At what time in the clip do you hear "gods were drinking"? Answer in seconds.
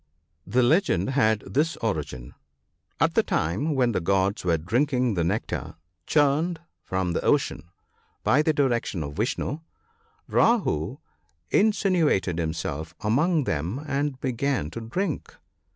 4.01-5.13